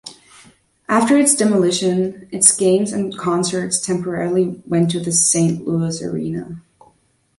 [0.89, 6.59] After its demolition, its games and concerts temporarily went to the Saint Louis Arena.